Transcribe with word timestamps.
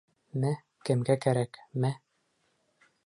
Мә, 0.45 0.53
кемгә 0.89 1.17
кәрәк, 1.25 1.59
мә. 1.85 1.93